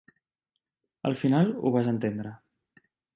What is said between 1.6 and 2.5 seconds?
vas entendre.